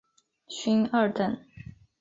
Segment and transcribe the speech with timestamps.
[0.47, 1.37] 勋二等。